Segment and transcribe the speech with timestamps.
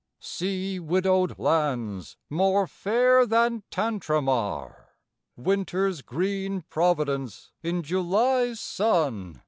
[0.19, 4.95] Sea widowed lands more fair than Tantramar!
[5.35, 9.39] Winter's green providence in July's sun!